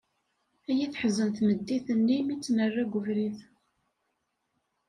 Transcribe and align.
Ay 0.69 0.81
teḥzen 0.93 1.29
tmeddit-nni 1.37 2.19
mi 2.23 2.35
tt-nerra 2.37 2.83
deg 2.85 2.95
ubrid! 2.97 3.37